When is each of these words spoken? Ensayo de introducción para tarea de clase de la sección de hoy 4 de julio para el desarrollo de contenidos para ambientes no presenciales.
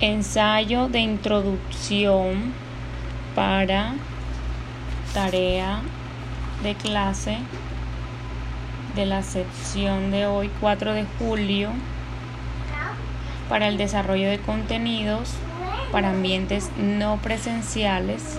Ensayo 0.00 0.86
de 0.86 1.00
introducción 1.00 2.54
para 3.34 3.94
tarea 5.12 5.80
de 6.62 6.76
clase 6.76 7.38
de 8.94 9.06
la 9.06 9.24
sección 9.24 10.12
de 10.12 10.26
hoy 10.26 10.52
4 10.60 10.92
de 10.94 11.04
julio 11.18 11.70
para 13.48 13.66
el 13.66 13.76
desarrollo 13.76 14.30
de 14.30 14.38
contenidos 14.38 15.34
para 15.90 16.10
ambientes 16.10 16.70
no 16.78 17.16
presenciales. 17.16 18.38